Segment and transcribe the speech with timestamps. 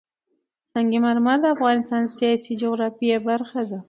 [0.71, 3.77] سنگ مرمر د افغانستان د سیاسي جغرافیه برخه ده.